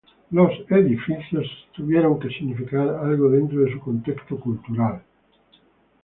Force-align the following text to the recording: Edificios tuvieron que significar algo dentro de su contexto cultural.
Edificios 0.71 1.45
tuvieron 1.73 2.19
que 2.19 2.27
significar 2.29 2.89
algo 2.89 3.29
dentro 3.29 3.59
de 3.61 3.71
su 3.71 3.79
contexto 3.79 4.39
cultural. 4.39 5.03